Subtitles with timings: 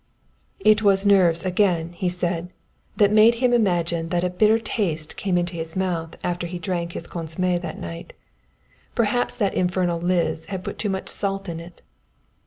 [0.61, 2.51] It was nerves, again, he said,
[2.95, 6.63] that made him imagine that a bitter taste came into his mouth after he had
[6.63, 8.13] drank his consommé that night;
[8.95, 11.83] perhaps that infernal Liz had put too much salt in it.